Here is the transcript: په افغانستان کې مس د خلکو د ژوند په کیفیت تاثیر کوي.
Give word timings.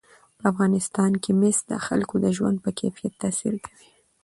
په 0.37 0.43
افغانستان 0.51 1.11
کې 1.23 1.31
مس 1.39 1.57
د 1.71 1.71
خلکو 1.85 2.15
د 2.23 2.25
ژوند 2.37 2.57
په 2.63 2.69
کیفیت 2.79 3.13
تاثیر 3.21 3.55
کوي. 3.65 3.89